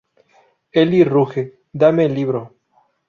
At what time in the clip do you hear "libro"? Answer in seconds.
2.21-2.43